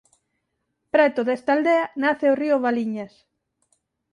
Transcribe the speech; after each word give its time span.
Preto 0.93 1.19
desta 1.27 1.51
aldea 1.55 1.85
nace 2.03 2.25
o 2.33 2.37
río 2.41 2.57
Valiñas. 2.65 3.13